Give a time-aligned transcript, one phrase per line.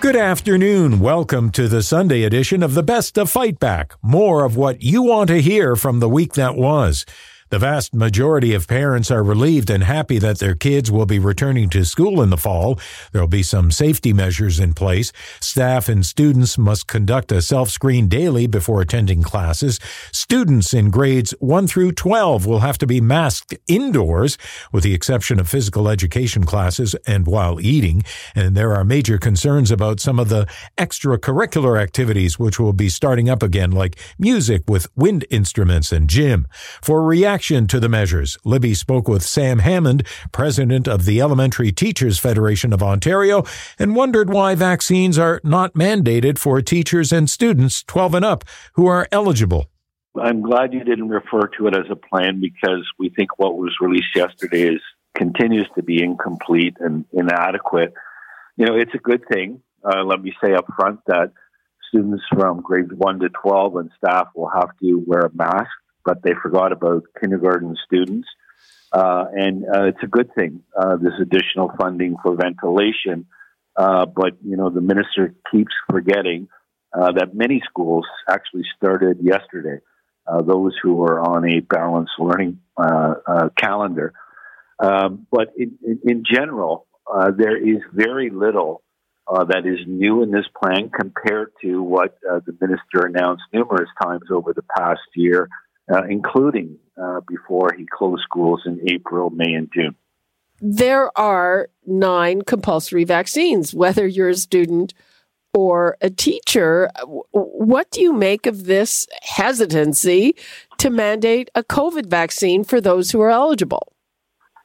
[0.00, 1.00] Good afternoon.
[1.00, 3.94] Welcome to the Sunday edition of the Best of Fight Back.
[4.00, 7.04] More of what you want to hear from the week that was.
[7.50, 11.70] The vast majority of parents are relieved and happy that their kids will be returning
[11.70, 12.78] to school in the fall.
[13.12, 15.12] There'll be some safety measures in place.
[15.40, 19.80] Staff and students must conduct a self-screen daily before attending classes.
[20.12, 24.36] Students in grades 1 through 12 will have to be masked indoors
[24.70, 28.02] with the exception of physical education classes and while eating.
[28.34, 30.46] And there are major concerns about some of the
[30.76, 36.46] extracurricular activities which will be starting up again like music with wind instruments and gym.
[36.82, 38.36] For reaction reaction to the measures.
[38.44, 43.44] Libby spoke with Sam Hammond, president of the Elementary Teachers Federation of Ontario,
[43.78, 48.88] and wondered why vaccines are not mandated for teachers and students 12 and up who
[48.88, 49.66] are eligible.
[50.20, 53.76] I'm glad you didn't refer to it as a plan because we think what was
[53.80, 54.80] released yesterday is
[55.14, 57.94] continues to be incomplete and inadequate.
[58.56, 59.62] You know, it's a good thing.
[59.84, 61.30] Uh, let me say up front that
[61.88, 65.70] students from grades 1 to 12 and staff will have to wear a mask
[66.08, 68.26] but they forgot about kindergarten students.
[68.90, 73.26] Uh, and uh, it's a good thing, uh, this additional funding for ventilation.
[73.76, 76.48] Uh, but, you know, the minister keeps forgetting
[76.98, 79.78] uh, that many schools actually started yesterday,
[80.26, 82.58] uh, those who are on a balanced learning
[83.58, 84.14] calendar.
[84.78, 86.86] Um, but in, in, in general,
[87.36, 88.82] there is very little
[89.28, 94.54] that is new in this plan compared to what the minister announced numerous times over
[94.54, 95.50] the past year
[95.92, 99.94] uh, including uh, before he closed schools in April, May, and June.
[100.60, 104.92] There are nine compulsory vaccines, whether you're a student
[105.54, 106.90] or a teacher.
[107.30, 110.34] What do you make of this hesitancy
[110.78, 113.92] to mandate a COVID vaccine for those who are eligible?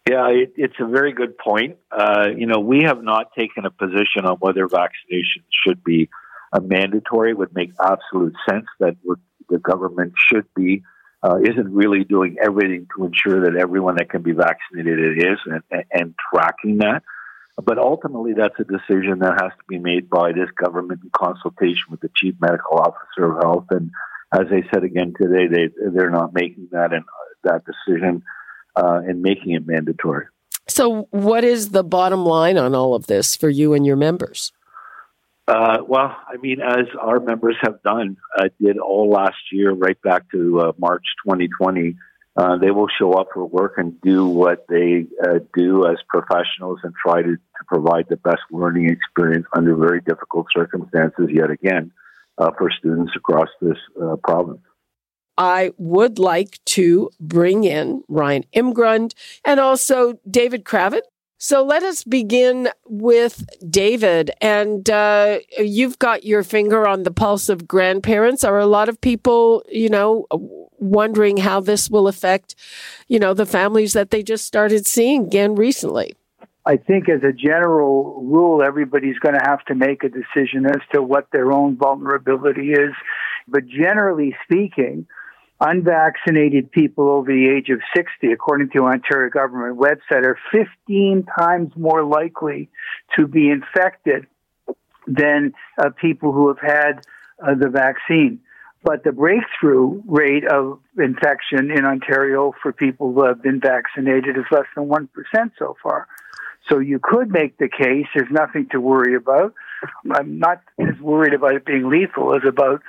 [0.10, 1.78] Yeah, it, it's a very good point.
[1.92, 6.10] Uh, you know, we have not taken a position on whether vaccination should be
[6.52, 7.32] a mandatory.
[7.32, 8.98] It would make absolute sense that
[9.50, 10.84] the government should be
[11.24, 15.40] uh, isn't really doing everything to ensure that everyone that can be vaccinated it is
[15.46, 17.04] and, and tracking that.
[17.64, 21.86] But ultimately, that's a decision that has to be made by this government in consultation
[21.92, 23.66] with the chief medical officer of health.
[23.70, 23.92] And
[24.34, 27.06] as I said again today, they they're not making that and
[27.44, 28.24] that decision
[28.76, 30.26] uh, and making it mandatory.
[30.68, 34.52] So, what is the bottom line on all of this for you and your members?
[35.48, 40.02] Uh, well, I mean, as our members have done, uh, did all last year, right
[40.02, 41.96] back to uh, March 2020,
[42.36, 46.80] uh, they will show up for work and do what they uh, do as professionals
[46.84, 51.92] and try to, to provide the best learning experience under very difficult circumstances, yet again,
[52.38, 53.78] uh, for students across this
[54.24, 54.62] province.
[55.38, 61.02] I would like to bring in Ryan Imgrund and also David Kravitz
[61.44, 64.32] so let us begin with David.
[64.40, 68.46] And uh, you've got your finger on the pulse of grandparents.
[68.46, 70.26] Are a lot of people, you know,
[70.80, 72.56] wondering how this will affect,
[73.10, 76.16] you know, the families that they just started seeing again recently?
[76.66, 80.82] I think, as a general rule, everybody's going to have to make a decision as
[80.94, 82.94] to what their own vulnerability is.
[83.50, 85.08] But generally speaking,
[85.64, 91.72] unvaccinated people over the age of 60, according to Ontario government website, are 15 times
[91.76, 92.70] more likely
[93.18, 94.28] to be infected
[95.08, 97.06] than uh, people who have had
[97.42, 98.40] uh, the vaccine.
[98.84, 104.44] But the breakthrough rate of infection in Ontario for people who have been vaccinated is
[104.52, 105.08] less than 1%
[105.58, 106.08] so far.
[106.70, 109.54] So you could make the case there's nothing to worry about.
[110.12, 112.82] I'm not as worried about it being lethal as about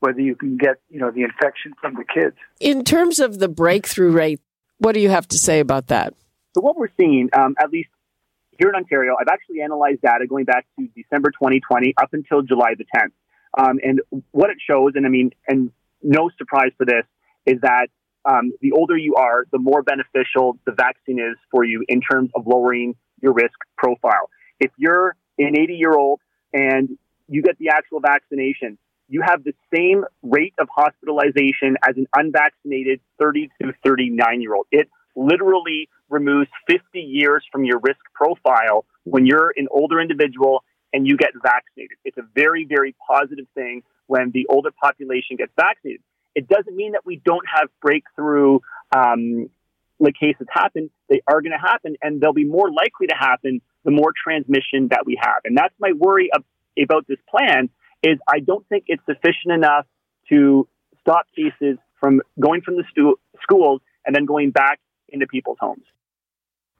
[0.00, 2.36] whether you can get you know the infection from the kids.
[2.58, 4.40] In terms of the breakthrough rate,
[4.78, 6.14] what do you have to say about that?
[6.54, 7.90] So what we're seeing, um, at least
[8.58, 12.74] here in Ontario, I've actually analyzed data going back to December 2020 up until July
[12.76, 13.12] the 10th,
[13.56, 14.00] um, and
[14.32, 15.70] what it shows, and I mean, and
[16.02, 17.04] no surprise for this,
[17.46, 17.88] is that
[18.24, 22.30] um, the older you are, the more beneficial the vaccine is for you in terms
[22.34, 24.28] of lowering your risk profile.
[24.58, 26.20] If you're an 80 year old
[26.52, 26.98] and
[27.28, 28.76] you get the actual vaccination,
[29.10, 34.66] you have the same rate of hospitalization as an unvaccinated 30 to 39 year old.
[34.70, 40.62] It literally removes 50 years from your risk profile when you're an older individual
[40.92, 41.98] and you get vaccinated.
[42.04, 46.02] It's a very, very positive thing when the older population gets vaccinated.
[46.36, 48.60] It doesn't mean that we don't have breakthrough
[48.94, 49.50] um,
[49.98, 50.88] like cases happen.
[51.08, 54.88] They are going to happen, and they'll be more likely to happen the more transmission
[54.90, 55.42] that we have.
[55.44, 56.44] And that's my worry of,
[56.80, 57.70] about this plan
[58.02, 59.86] is I don't think it's sufficient enough
[60.28, 60.66] to
[61.00, 65.84] stop cases from going from the stu- schools and then going back into people's homes.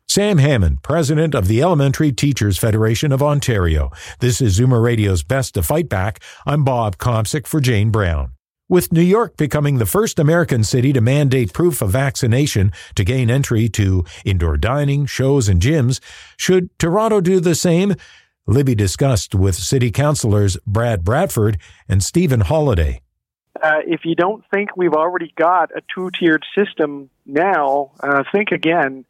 [0.08, 3.92] Sam Hammond, president of the Elementary Teachers Federation of Ontario.
[4.18, 6.20] This is Zoomer Radio's Best to Fight Back.
[6.44, 8.32] I'm Bob Komsic for Jane Brown.
[8.68, 13.30] With New York becoming the first American city to mandate proof of vaccination to gain
[13.30, 16.00] entry to indoor dining, shows, and gyms,
[16.36, 17.94] should Toronto do the same?
[18.50, 21.56] Libby discussed with city councilors Brad Bradford
[21.88, 22.98] and Stephen Holyday.
[23.62, 29.04] Uh, if you don't think we've already got a two-tiered system now, uh, think again.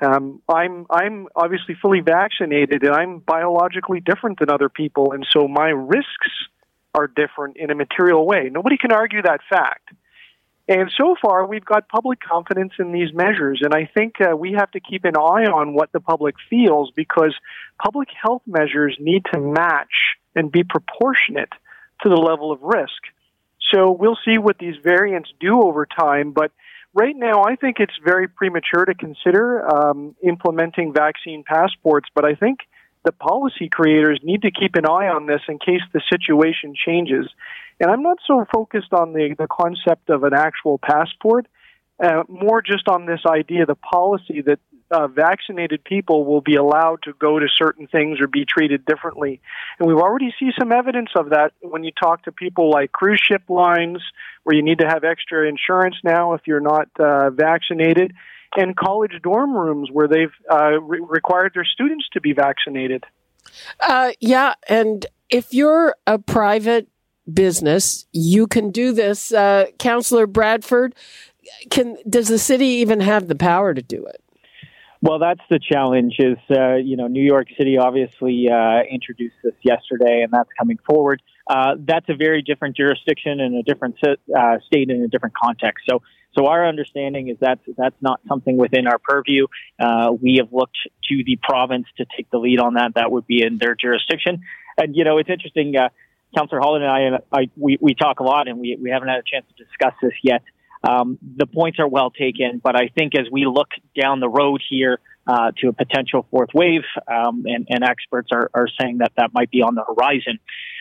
[0.00, 5.46] Um, I'm I'm obviously fully vaccinated, and I'm biologically different than other people, and so
[5.46, 6.30] my risks
[6.94, 8.48] are different in a material way.
[8.50, 9.90] Nobody can argue that fact.
[10.68, 14.54] And so far, we've got public confidence in these measures, and I think uh, we
[14.58, 17.34] have to keep an eye on what the public feels because
[17.82, 21.52] public health measures need to match and be proportionate
[22.02, 23.00] to the level of risk.
[23.72, 26.50] So we'll see what these variants do over time, but
[26.94, 32.34] right now I think it's very premature to consider um, implementing vaccine passports, but I
[32.34, 32.60] think
[33.06, 37.26] the policy creators need to keep an eye on this in case the situation changes.
[37.78, 41.46] And I'm not so focused on the, the concept of an actual passport,
[42.02, 44.58] uh, more just on this idea, the policy that
[44.90, 49.40] uh, vaccinated people will be allowed to go to certain things or be treated differently.
[49.78, 53.20] And we've already seen some evidence of that when you talk to people like cruise
[53.20, 54.02] ship lines,
[54.42, 58.12] where you need to have extra insurance now if you're not uh, vaccinated
[58.56, 63.04] and college dorm rooms where they've uh, re- required their students to be vaccinated.
[63.80, 66.88] Uh, yeah, and if you're a private
[67.32, 69.32] business, you can do this.
[69.32, 70.94] Uh, Councillor Bradford,
[71.70, 74.22] can does the city even have the power to do it?
[75.02, 76.16] Well, that's the challenge.
[76.18, 80.78] Is uh, you know New York City obviously uh, introduced this yesterday, and that's coming
[80.86, 81.22] forward.
[81.48, 85.84] Uh, that's a very different jurisdiction and a different uh, state in a different context.
[85.88, 86.02] So
[86.36, 89.46] so our understanding is that that's not something within our purview.
[89.78, 90.78] Uh, we have looked
[91.08, 92.92] to the province to take the lead on that.
[92.94, 94.42] That would be in their jurisdiction.
[94.76, 95.74] And you know, it's interesting.
[95.76, 95.88] Uh,
[96.36, 99.18] Councillor Holland and I, I we, we talk a lot, and we we haven't had
[99.18, 100.42] a chance to discuss this yet.
[100.86, 103.68] Um, the points are well taken, but I think as we look
[104.00, 108.50] down the road here uh, to a potential fourth wave, um, and, and, experts are,
[108.54, 110.38] are, saying that that might be on the horizon,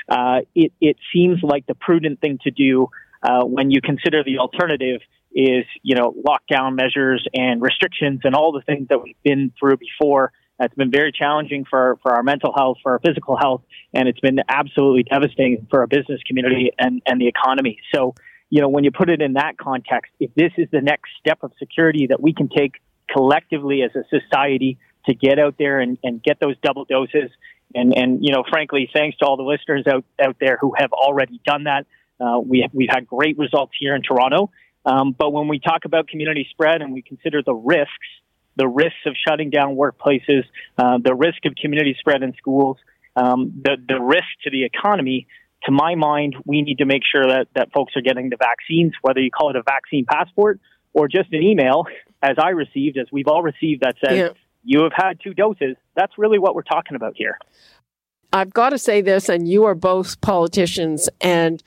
[0.09, 2.89] uh, it, it, seems like the prudent thing to do
[3.23, 5.01] uh, when you consider the alternative
[5.35, 9.77] is, you know, lockdown measures and restrictions and all the things that we've been through
[9.77, 10.31] before.
[10.57, 13.61] It's been very challenging for, for our mental health, for our physical health,
[13.93, 17.79] and it's been absolutely devastating for our business community and, and the economy.
[17.93, 18.15] So,
[18.49, 21.39] you know, when you put it in that context, if this is the next step
[21.41, 22.75] of security that we can take
[23.11, 24.77] collectively as a society
[25.07, 27.29] to get out there and, and get those double doses,
[27.73, 30.93] and, and, you know, frankly, thanks to all the listeners out, out there who have
[30.93, 31.85] already done that.
[32.17, 34.49] Uh, we we've had great results here in Toronto,
[34.85, 37.91] um, but when we talk about community spread and we consider the risks,
[38.55, 40.43] the risks of shutting down workplaces,
[40.77, 42.77] uh, the risk of community spread in schools,
[43.15, 45.27] um, the, the risk to the economy,
[45.63, 48.93] to my mind, we need to make sure that, that folks are getting the vaccines,
[49.01, 50.59] whether you call it a vaccine passport
[50.93, 51.85] or just an email,
[52.21, 54.29] as I received, as we've all received, that says, yeah.
[54.63, 55.75] you have had two doses.
[55.95, 57.37] That's really what we're talking about here.
[58.31, 61.61] I've got to say this, and you are both politicians, and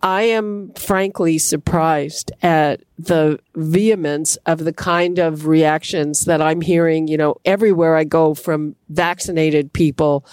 [0.00, 7.08] I am frankly surprised at the vehemence of the kind of reactions that I'm hearing,
[7.08, 10.24] you know, everywhere I go from vaccinated people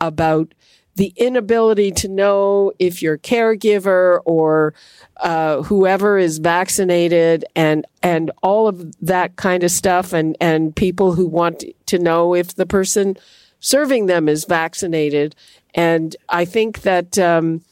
[0.00, 0.54] about
[0.94, 4.74] the inability to know if your caregiver or
[5.18, 11.14] uh, whoever is vaccinated and and all of that kind of stuff and and people
[11.14, 13.16] who want to know if the person
[13.60, 15.34] serving them is vaccinated.
[15.74, 17.62] And I think that um,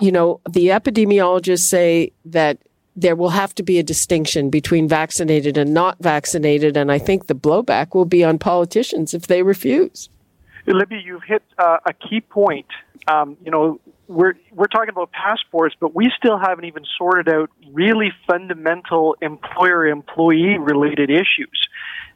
[0.00, 2.58] you know, the epidemiologists say that
[2.94, 6.76] there will have to be a distinction between vaccinated and not vaccinated.
[6.76, 10.08] And I think the blowback will be on politicians if they refuse.
[10.66, 12.66] Libby, you've hit uh, a key point.
[13.08, 17.50] Um, you know, we're we're talking about passports, but we still haven't even sorted out
[17.72, 21.68] really fundamental employer-employee related issues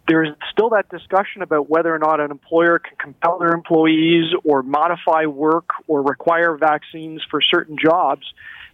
[0.08, 4.62] there's still that discussion about whether or not an employer can compel their employees or
[4.62, 8.22] modify work or require vaccines for certain jobs.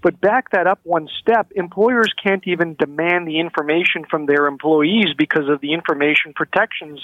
[0.02, 5.14] But back that up one step, employers can't even demand the information from their employees
[5.16, 7.00] because of the information protections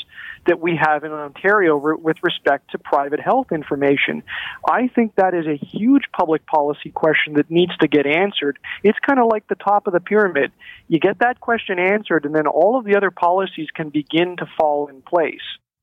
[0.46, 4.24] that we have in Ontario with respect to private health information.
[4.68, 8.58] I think that is a huge public policy question that needs to get answered.
[8.82, 10.50] It's kind of like the top of the pyramid.
[10.88, 14.46] You get that question answered, and then all of the other policies can begin to
[14.58, 15.40] fall in place.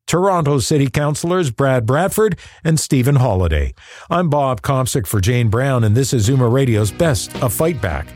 [0.08, 3.74] Toronto City Councilors Brad Bradford and Stephen Holyday.
[4.10, 8.08] I'm Bob Komsic for Jane Brown, and this is Zoomer Radio's Best of Fight Back.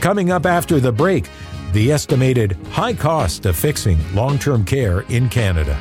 [0.00, 1.28] Coming up after the break,
[1.72, 5.78] the estimated high cost of fixing long term care in Canada.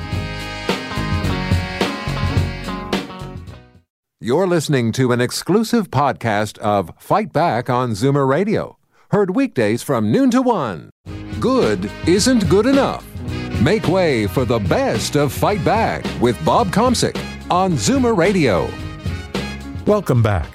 [4.21, 8.77] You're listening to an exclusive podcast of Fight Back on Zoomer Radio,
[9.11, 10.89] heard weekdays from noon to one.
[11.39, 13.05] Good isn't good enough.
[13.61, 17.17] Make way for the best of Fight Back with Bob Komsic
[17.49, 18.69] on Zoomer Radio.
[19.87, 20.47] Welcome back.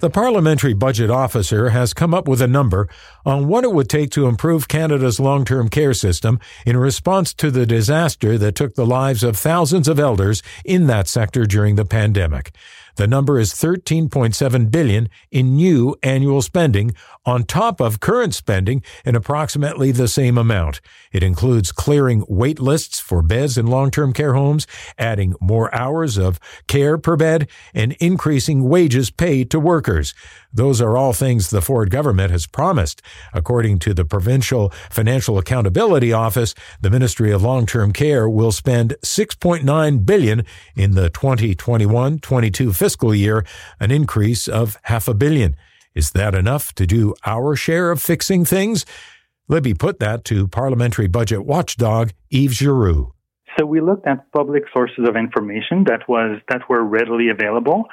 [0.00, 2.90] The Parliamentary Budget Officer has come up with a number
[3.24, 7.50] on what it would take to improve Canada's long term care system in response to
[7.50, 11.84] the disaster that took the lives of thousands of elders in that sector during the
[11.84, 12.54] pandemic.
[12.96, 19.16] The number is 13.7 billion in new annual spending on top of current spending in
[19.16, 20.80] approximately the same amount.
[21.10, 24.66] It includes clearing wait lists for beds in long-term care homes,
[24.98, 30.12] adding more hours of care per bed, and increasing wages paid to workers.
[30.52, 33.00] Those are all things the Ford government has promised.
[33.32, 40.04] According to the Provincial Financial Accountability Office, the Ministry of Long-Term Care will spend 6.9
[40.04, 40.44] billion
[40.76, 43.44] in the 2021-22 fiscal year,
[43.80, 45.56] an increase of half a billion.
[45.94, 48.84] Is that enough to do our share of fixing things?
[49.48, 53.12] Libby put that to parliamentary budget watchdog Yves Giroux.
[53.58, 57.84] So we looked at public sources of information that was that were readily available.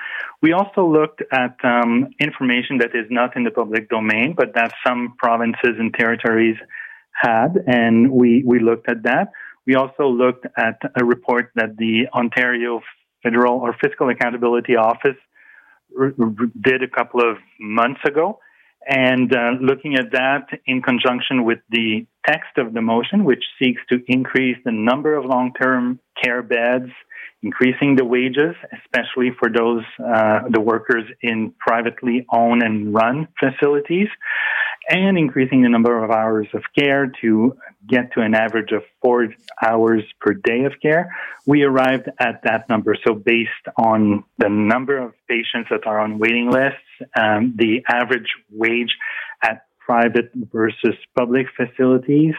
[0.42, 4.74] We also looked at um, information that is not in the public domain, but that
[4.86, 6.56] some provinces and territories
[7.14, 9.32] had, and we we looked at that.
[9.66, 12.82] We also looked at a report that the Ontario
[13.22, 15.18] Federal or Fiscal Accountability Office
[16.00, 16.32] r- r-
[16.62, 18.40] did a couple of months ago,
[18.88, 23.82] and uh, looking at that in conjunction with the text of the motion, which seeks
[23.90, 26.92] to increase the number of long term care beds,
[27.42, 34.10] increasing the wages, especially for those, uh, the workers in privately owned and run facilities,
[34.90, 37.56] and increasing the number of hours of care to
[37.88, 39.28] get to an average of four
[39.62, 41.16] hours per day of care,
[41.46, 42.96] we arrived at that number.
[43.06, 46.80] So based on the number of patients that are on waiting lists,
[47.16, 48.96] um, the average wage
[49.44, 52.34] at private versus public facilities,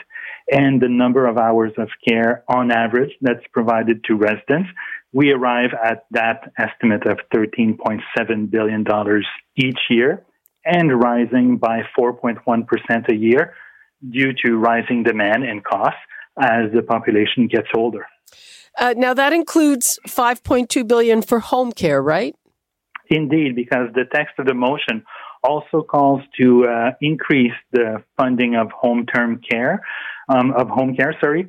[0.50, 4.68] and the number of hours of care on average that's provided to residents,
[5.12, 8.84] we arrive at that estimate of $13.7 billion
[9.56, 10.24] each year
[10.64, 13.54] and rising by 4.1% a year
[14.08, 15.98] due to rising demand and costs
[16.40, 18.06] as the population gets older.
[18.78, 22.34] Uh, now that includes 5.2 billion for home care, right?
[23.08, 25.04] Indeed, because the text of the motion
[25.42, 29.80] also calls to uh, increase the funding of home term care,
[30.28, 31.48] um, of home care, sorry,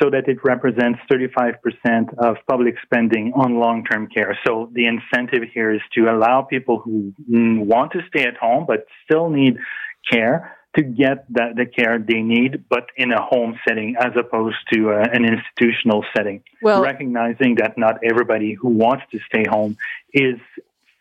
[0.00, 4.38] so that it represents 35% of public spending on long term care.
[4.46, 8.86] So the incentive here is to allow people who want to stay at home but
[9.04, 9.56] still need
[10.10, 14.56] care to get the, the care they need, but in a home setting as opposed
[14.72, 16.42] to uh, an institutional setting.
[16.62, 19.76] Well, recognizing that not everybody who wants to stay home
[20.14, 20.38] is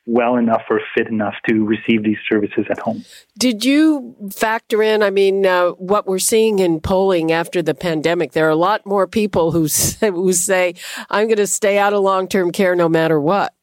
[0.05, 3.03] well enough or fit enough to receive these services at home.
[3.37, 8.31] Did you factor in, I mean, uh, what we're seeing in polling after the pandemic?
[8.31, 10.75] There are a lot more people who say, who say
[11.09, 13.53] I'm going to stay out of long term care no matter what.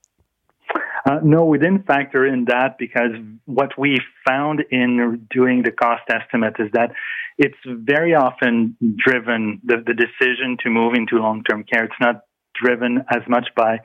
[1.09, 3.13] Uh, no, we didn't factor in that because
[3.47, 6.91] what we found in doing the cost estimate is that
[7.39, 12.23] it's very often driven, the, the decision to move into long term care, it's not
[12.61, 13.79] driven as much by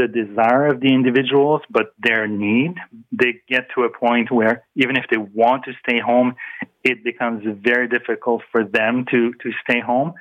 [0.00, 2.74] the desire of the individuals, but their need.
[3.12, 6.34] They get to a point where even if they want to stay home,
[6.82, 10.14] it becomes very difficult for them to, to stay home.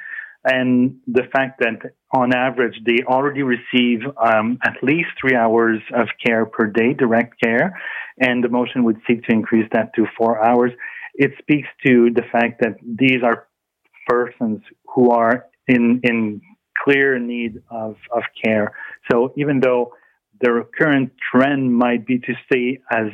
[0.44, 6.08] And the fact that on average they already receive um, at least three hours of
[6.26, 7.80] care per day, direct care,
[8.20, 10.72] and the motion would seek to increase that to four hours.
[11.14, 13.48] It speaks to the fact that these are
[14.08, 14.62] persons
[14.94, 16.42] who are in, in
[16.84, 18.74] clear need of, of care.
[19.12, 19.94] So even though
[20.42, 23.12] the current trend might be to stay as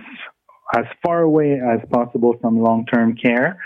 [0.75, 3.61] as far away as possible from long-term care,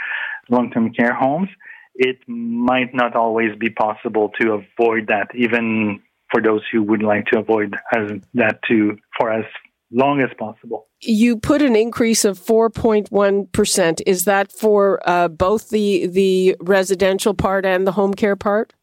[0.49, 1.47] long-term care homes,
[1.95, 7.25] it might not always be possible to avoid that, even for those who would like
[7.27, 9.45] to avoid as that to for as
[9.91, 10.87] long as possible.
[11.01, 14.01] You put an increase of 4.1%.
[14.05, 18.73] Is that for uh, both the, the residential part and the home care part?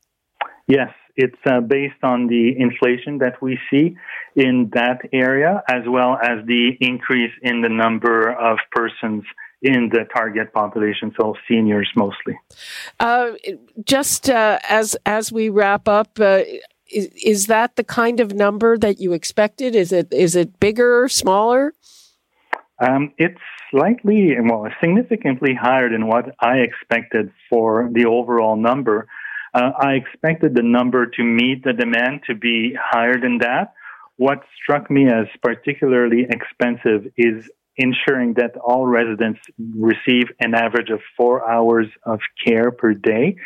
[0.67, 3.97] Yes, it's uh, based on the inflation that we see
[4.35, 9.25] in that area, as well as the increase in the number of persons
[9.63, 12.39] in the target population, so seniors mostly.
[13.01, 13.31] Uh,
[13.85, 16.43] just uh, as as we wrap up, uh,
[16.91, 19.75] is, is that the kind of number that you expected?
[19.75, 21.73] Is it is it bigger, smaller?
[22.79, 29.09] Um, it's slightly, well, significantly higher than what I expected for the overall number.
[29.57, 33.73] Uh, I expected the number to meet the demand to be higher than that.
[34.17, 37.49] What struck me as particularly expensive is
[37.79, 39.41] ensuring that all residents
[39.75, 43.37] receive an average of four hours of care per day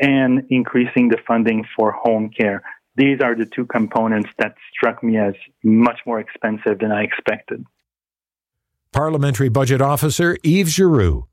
[0.00, 2.62] and increasing the funding for home care.
[2.94, 5.34] These are the two components that struck me as
[5.64, 7.64] much more expensive than I expected.
[8.92, 11.26] Parliamentary Budget Officer Yves Giroux.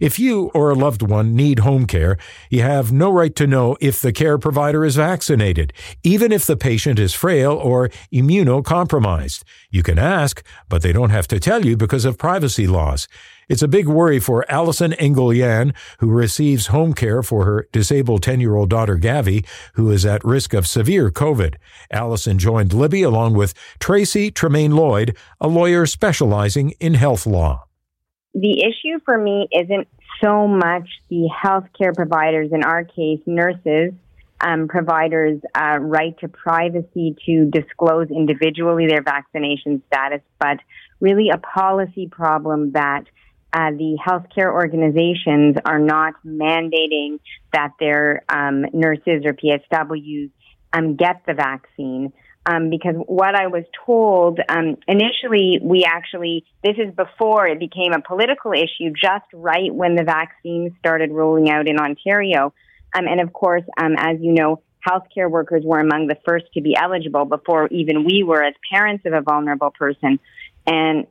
[0.00, 2.18] If you or a loved one need home care,
[2.50, 6.56] you have no right to know if the care provider is vaccinated, even if the
[6.56, 9.42] patient is frail or immunocompromised.
[9.70, 13.08] You can ask, but they don't have to tell you because of privacy laws.
[13.48, 18.40] It's a big worry for Allison Engel-Yan, who receives home care for her disabled 10
[18.40, 21.54] year old daughter Gavi, who is at risk of severe COVID.
[21.90, 27.67] Allison joined Libby along with Tracey Tremayne-Lloyd, a lawyer specializing in health law
[28.34, 29.88] the issue for me isn't
[30.22, 33.92] so much the healthcare providers, in our case, nurses,
[34.40, 40.58] um, providers' uh, right to privacy to disclose individually their vaccination status, but
[41.00, 43.04] really a policy problem that
[43.52, 47.18] uh, the healthcare organizations are not mandating
[47.52, 50.30] that their um, nurses or PSWs
[50.72, 52.12] um, get the vaccine
[52.48, 57.92] um, because what I was told um, initially, we actually this is before it became
[57.92, 62.54] a political issue, just right when the vaccine started rolling out in Ontario,
[62.94, 66.62] um, and of course, um, as you know, healthcare workers were among the first to
[66.62, 70.18] be eligible before even we were as parents of a vulnerable person,
[70.66, 71.06] and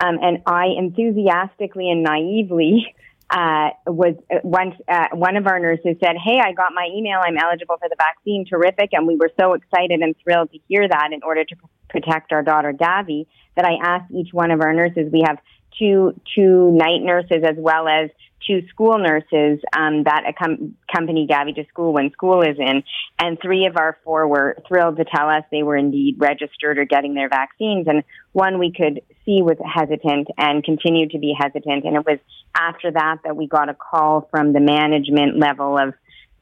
[0.00, 2.94] um, and I enthusiastically and naively
[3.30, 7.20] uh, was uh, once uh, one of our nurses said, "Hey, I got my email.
[7.22, 8.46] I'm eligible for the vaccine.
[8.48, 11.10] Terrific!" And we were so excited and thrilled to hear that.
[11.12, 11.56] In order to
[11.90, 15.12] protect our daughter Gavi, that I asked each one of our nurses.
[15.12, 15.38] We have
[15.78, 18.10] two two night nurses as well as
[18.46, 22.82] two school nurses um, that accompany Gavi to school when school is in,
[23.18, 26.84] and three of our four were thrilled to tell us they were indeed registered or
[26.84, 31.84] getting their vaccines, and one we could see was hesitant and continued to be hesitant,
[31.84, 32.18] and it was
[32.56, 35.94] after that that we got a call from the management level of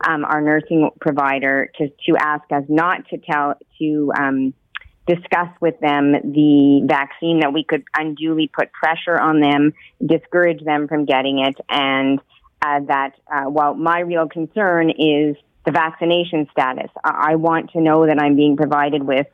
[0.06, 4.54] um, our nursing provider to to ask us not to tell to um,
[5.06, 9.72] discuss with them the vaccine that we could unduly put pressure on them,
[10.04, 12.18] discourage them from getting it, and
[12.62, 17.80] uh, that uh, while my real concern is the vaccination status, I-, I want to
[17.80, 19.26] know that I'm being provided with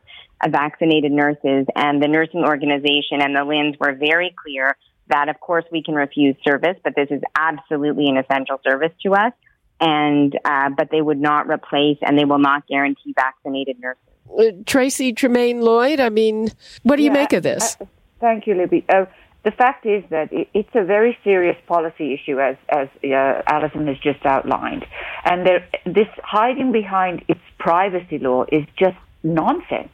[0.47, 4.75] vaccinated nurses, and the nursing organization and the LHINs were very clear
[5.07, 9.13] that, of course, we can refuse service, but this is absolutely an essential service to
[9.13, 9.33] us.
[9.81, 14.12] And uh, but they would not replace and they will not guarantee vaccinated nurses.
[14.29, 16.49] Uh, Tracey Tremayne-Lloyd, I mean,
[16.83, 17.77] what do you make of this?
[17.79, 17.85] Uh,
[18.19, 18.85] thank you, Libby.
[18.89, 19.05] Uh,
[19.43, 23.87] the fact is that it, it's a very serious policy issue, as as uh, Allison
[23.87, 24.85] has just outlined,
[25.25, 29.89] and there, this hiding behind its privacy law is just nonsense.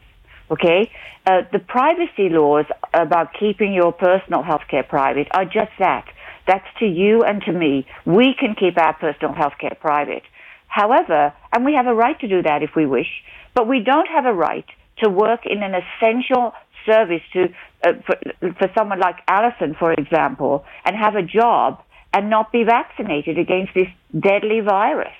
[0.52, 0.92] Okay,
[1.26, 6.06] uh, the privacy laws about keeping your personal health care private are just that.
[6.48, 7.86] That's to you and to me.
[8.06, 10.24] We can keep our personal health care private.
[10.70, 13.10] However, and we have a right to do that if we wish,
[13.54, 14.66] but we don't have a right
[15.04, 16.54] to work in an essential
[16.86, 17.50] service to
[17.86, 18.16] uh, for,
[18.58, 21.82] for someone like Allison, for example, and have a job
[22.14, 25.14] and not be vaccinated against this deadly virus.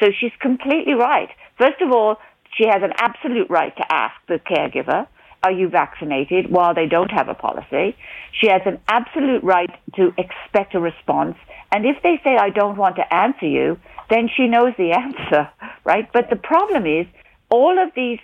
[0.00, 1.28] So she's completely right.
[1.58, 2.16] First of all,
[2.56, 5.06] she has an absolute right to ask the caregiver,
[5.42, 7.96] are you vaccinated while they don't have a policy?
[8.32, 11.36] She has an absolute right to expect a response.
[11.70, 13.78] And if they say, I don't want to answer you,
[14.10, 15.50] then she knows the answer,
[15.84, 16.10] right?
[16.12, 17.06] But the problem is
[17.50, 18.18] all of these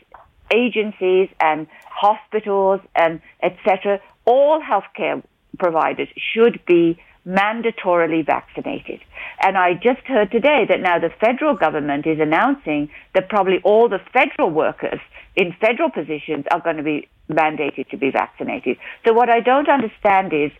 [0.53, 5.23] agencies and hospitals and etc., all healthcare
[5.59, 9.01] providers should be mandatorily vaccinated.
[9.41, 13.89] And I just heard today that now the federal government is announcing that probably all
[13.89, 15.01] the federal workers
[15.35, 18.77] in federal positions are going to be mandated to be vaccinated.
[19.07, 20.51] So what I don't understand is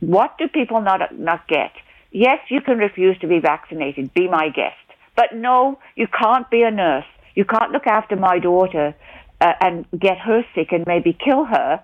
[0.00, 1.72] what do people not not get?
[2.10, 4.12] Yes, you can refuse to be vaccinated.
[4.14, 4.76] Be my guest.
[5.14, 7.04] But no, you can't be a nurse.
[7.34, 8.94] You can't look after my daughter
[9.40, 11.82] uh, and get her sick and maybe kill her.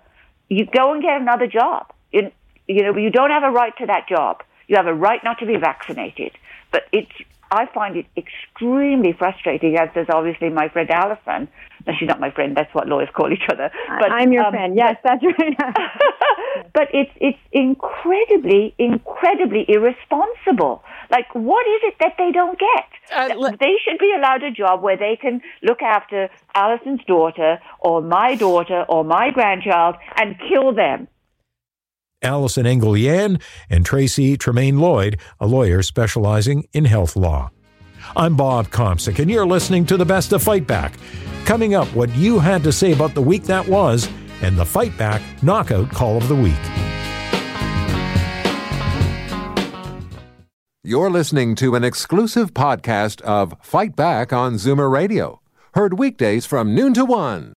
[0.49, 1.93] you go and get another job.
[2.13, 2.31] You,
[2.67, 4.43] you know, you don't have a right to that job.
[4.67, 6.33] You have a right not to be vaccinated.
[6.73, 7.13] But it's,
[7.55, 11.49] I find it extremely frustrating, as does obviously my friend Alison.
[11.87, 12.57] No, she's not my friend.
[12.57, 13.71] That's what lawyers call each other.
[14.01, 14.77] But, I'm your um, friend.
[14.77, 15.57] Yes, that's right.
[16.73, 20.83] but it's it's incredibly, incredibly irresponsible.
[21.11, 22.89] Like, what is it that they don't get?
[23.15, 28.01] Uh, they should be allowed a job where they can look after Alison's daughter or
[28.01, 31.09] my daughter or my grandchild and kill them.
[32.25, 33.39] Alison Engel Yan
[33.71, 37.51] and Tracey Tremayne-Lloyd, a lawyer specializing in health law.
[38.17, 40.95] I'm Bob Komsic, and you're listening to the best of Fight Back.
[41.45, 44.09] Coming up, what you had to say about the week that was,
[44.43, 46.53] and the Fight Back Knockout Call of the Week.
[50.87, 55.41] You're listening to an exclusive podcast of Fight Back on Zoomer Radio,
[55.73, 57.54] heard weekdays from noon to one.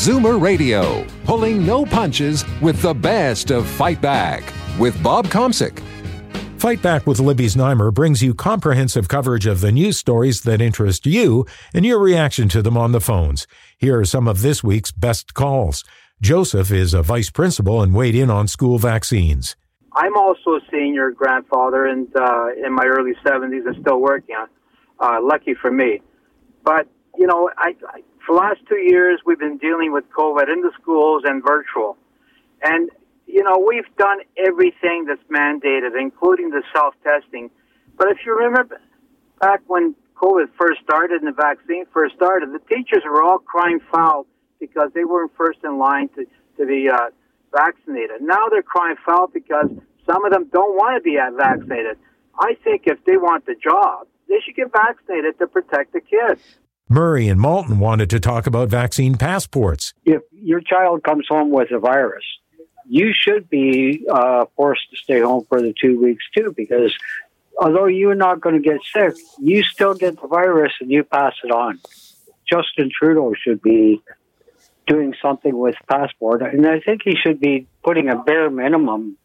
[0.00, 5.78] Zoomer Radio, pulling no punches with the best of Fight Back with Bob Komsic.
[6.58, 11.04] Fight Back with Libby Znaimer brings you comprehensive coverage of the news stories that interest
[11.04, 13.46] you and your reaction to them on the phones.
[13.76, 15.84] Here are some of this week's best calls.
[16.22, 19.54] Joseph is a vice principal and weighed in on school vaccines.
[19.92, 24.48] I'm also a senior grandfather and uh, in my early 70s and still working on.
[24.98, 26.00] Uh, lucky for me.
[26.64, 30.46] But, you know, I, I, for the last two years, we've been dealing with COVID
[30.52, 31.96] in the schools and virtual.
[32.62, 32.88] And,
[33.26, 37.50] you know, we've done everything that's mandated, including the self testing.
[37.98, 38.80] But if you remember
[39.40, 43.80] back when COVID first started and the vaccine first started, the teachers were all crying
[43.92, 44.26] foul
[44.60, 46.24] because they weren't first in line to,
[46.58, 47.10] to be uh,
[47.52, 48.22] vaccinated.
[48.22, 49.70] Now they're crying foul because
[50.06, 51.98] some of them don't want to be vaccinated.
[52.38, 56.40] I think if they want the job, they should get vaccinated to protect the kids.
[56.92, 59.94] Murray and Malton wanted to talk about vaccine passports.
[60.04, 62.24] If your child comes home with a virus,
[62.84, 66.92] you should be uh, forced to stay home for the two weeks too, because
[67.56, 71.34] although you're not going to get sick, you still get the virus and you pass
[71.44, 71.78] it on.
[72.50, 74.02] Justin Trudeau should be
[74.88, 79.16] doing something with passport, and I think he should be putting a bare minimum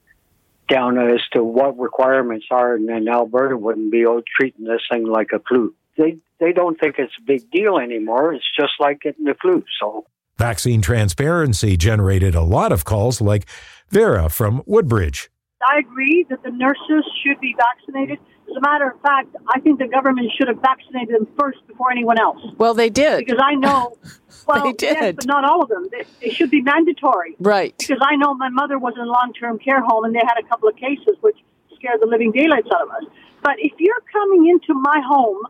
[0.69, 4.05] down as to what requirements are, and then Alberta wouldn't be
[4.39, 5.73] treating this thing like a flu.
[5.97, 8.33] They they don't think it's a big deal anymore.
[8.33, 9.63] It's just like getting the flu.
[9.79, 10.05] So
[10.37, 13.45] vaccine transparency generated a lot of calls, like
[13.89, 15.29] Vera from Woodbridge.
[15.67, 18.19] I agree that the nurses should be vaccinated.
[18.49, 21.91] As a matter of fact, I think the government should have vaccinated them first before
[21.91, 22.39] anyone else.
[22.57, 23.25] Well, they did.
[23.25, 23.97] Because I know,
[24.47, 24.97] well, they did.
[24.97, 25.87] Yes, but not all of them.
[25.91, 27.35] They, they should be mandatory.
[27.39, 27.75] Right.
[27.77, 30.47] Because I know my mother was in a long-term care home and they had a
[30.47, 31.37] couple of cases which
[31.75, 33.03] scared the living daylights out of us.
[33.41, 35.43] But if you're coming into my home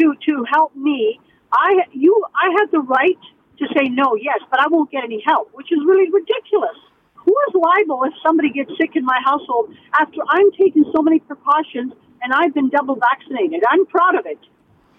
[0.00, 1.20] to to help me,
[1.52, 3.18] I you I have the right
[3.58, 6.78] to say no, yes, but I won't get any help, which is really ridiculous
[7.28, 11.18] who is liable if somebody gets sick in my household after I'm taking so many
[11.20, 13.62] precautions and I've been double vaccinated?
[13.68, 14.38] I'm proud of it.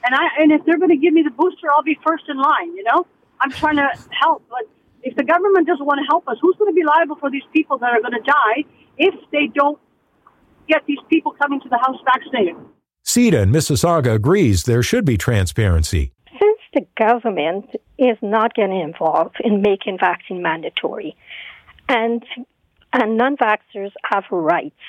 [0.06, 2.38] And I and if they're going to give me the booster, I'll be first in
[2.38, 2.76] line.
[2.76, 3.08] You know,
[3.42, 4.70] I'm trying to help, but
[5.02, 7.48] if the government doesn't want to help us, who's going to be liable for these
[7.52, 8.64] people that are going to die
[8.98, 9.80] if they don't
[10.68, 12.56] get these people coming to the house vaccinated?
[13.10, 16.12] CETA in Mississauga agrees there should be transparency.
[16.30, 17.66] Since the government
[17.98, 21.18] is not getting involved in making vaccine mandatory,
[21.88, 22.24] and
[22.94, 24.84] and non-vaxxers have rights.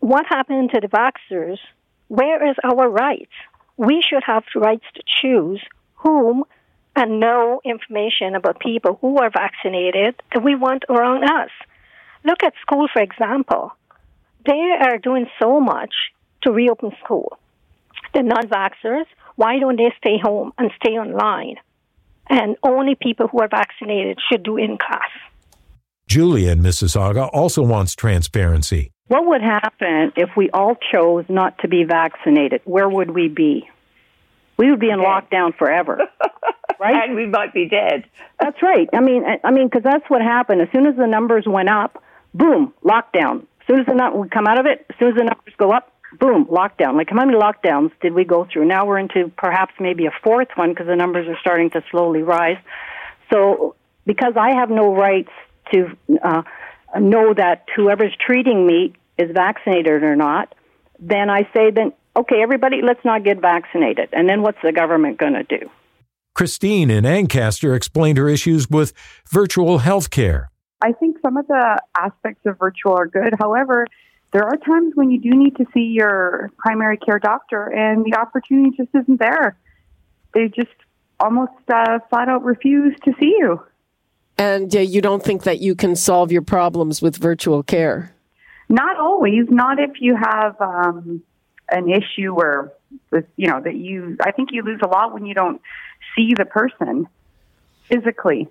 [0.00, 1.58] What happened to the vaxxers?
[2.08, 3.32] Where is our rights?
[3.76, 5.62] We should have rights to choose
[5.96, 6.44] whom
[6.94, 11.50] and know information about people who are vaccinated that we want around us.
[12.24, 13.72] Look at school, for example.
[14.46, 15.92] They are doing so much
[16.42, 17.38] to reopen school.
[18.14, 19.04] The non vaxxers,
[19.36, 21.56] why don't they stay home and stay online?
[22.28, 25.10] And only people who are vaccinated should do in class.
[26.08, 28.90] Julia in Mississauga also wants transparency.
[29.08, 32.60] What would happen if we all chose not to be vaccinated?
[32.64, 33.68] Where would we be?
[34.56, 36.00] We would be in lockdown forever,
[36.80, 37.08] right?
[37.08, 38.04] and we might be dead.
[38.40, 38.88] that's right.
[38.92, 40.62] I mean, I mean, because that's what happened.
[40.62, 42.02] As soon as the numbers went up,
[42.34, 43.42] boom, lockdown.
[43.60, 45.54] As soon as the num- we come out of it, as soon as the numbers
[45.58, 46.96] go up, boom, lockdown.
[46.96, 48.66] Like how many lockdowns did we go through?
[48.66, 52.22] Now we're into perhaps maybe a fourth one because the numbers are starting to slowly
[52.22, 52.58] rise.
[53.32, 55.30] So because I have no rights
[55.72, 56.42] to uh,
[56.98, 60.54] know that whoever's treating me is vaccinated or not,
[60.98, 64.10] then I say, then, okay, everybody, let's not get vaccinated.
[64.12, 65.70] And then what's the government going to do?
[66.34, 68.92] Christine in Ancaster explained her issues with
[69.28, 70.50] virtual health care.
[70.82, 73.34] I think some of the aspects of virtual are good.
[73.38, 73.86] However,
[74.32, 78.16] there are times when you do need to see your primary care doctor, and the
[78.16, 79.56] opportunity just isn't there.
[80.34, 80.74] They just
[81.18, 83.60] almost uh, flat out refuse to see you.
[84.38, 88.14] And uh, you don't think that you can solve your problems with virtual care?
[88.68, 89.46] Not always.
[89.48, 91.22] Not if you have um,
[91.70, 92.72] an issue where,
[93.36, 94.16] you know, that you.
[94.20, 95.60] I think you lose a lot when you don't
[96.14, 97.08] see the person
[97.84, 98.48] physically.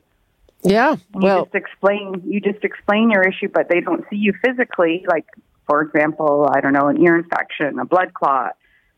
[0.63, 0.95] Yeah.
[1.13, 2.23] well, you just explain.
[2.25, 5.05] You just explain your issue, but they don't see you physically.
[5.07, 5.27] Like,
[5.67, 8.55] for example, I don't know, an ear infection, a blood clot.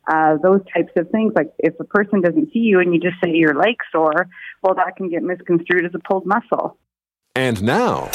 [0.08, 1.34] Uh, those types of things.
[1.36, 4.30] Like if a person doesn't see you and you just say your leg sore,
[4.64, 6.78] well, that can get misconstrued as a pulled muscle.
[7.36, 8.06] And now,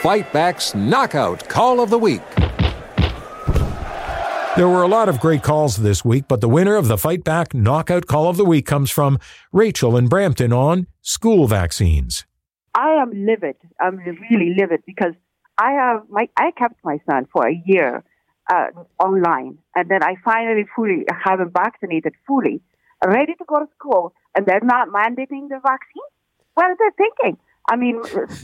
[0.00, 2.22] Fight Back's Knockout Call of the Week.
[4.56, 7.22] There were a lot of great calls this week, but the winner of the Fight
[7.22, 9.18] Back Knockout Call of the Week comes from
[9.52, 12.24] Rachel in Brampton on school vaccines.
[12.74, 13.56] I am livid.
[13.80, 15.12] I'm really livid because
[15.58, 18.04] I have my I kept my son for a year
[18.52, 18.66] uh,
[19.02, 22.60] online, and then I finally fully have him vaccinated fully,
[23.04, 26.08] ready to go to school, and they're not mandating the vaccine.
[26.54, 27.38] What are they thinking?
[27.68, 28.00] I mean,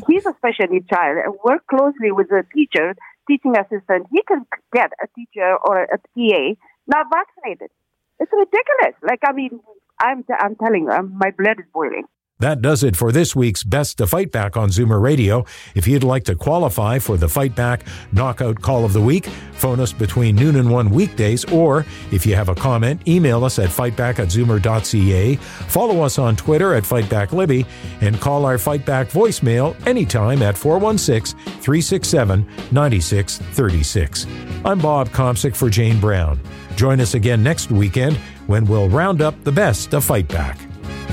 [0.09, 1.18] he's a special needs child.
[1.25, 2.94] And work closely with the teacher
[3.29, 6.55] teaching assistant, he can get a teacher or a TA
[6.87, 7.70] not vaccinated.
[8.18, 8.98] It's ridiculous.
[9.03, 9.61] Like, I mean,
[10.01, 12.05] I'm, I'm telling you, my blood is boiling.
[12.42, 15.44] That does it for this week's Best to Fight Back on Zoomer Radio.
[15.76, 19.78] If you'd like to qualify for the Fight Back Knockout Call of the Week, phone
[19.78, 23.68] us between noon and 1 weekdays, or if you have a comment, email us at
[23.68, 27.64] fightback at zoomer.ca, follow us on Twitter at FightbackLibby,
[28.00, 34.26] and call our Fight Back voicemail anytime at 416 367 9636.
[34.64, 36.40] I'm Bob Komsic for Jane Brown.
[36.74, 38.16] Join us again next weekend
[38.48, 40.59] when we'll round up the best of Fight Back.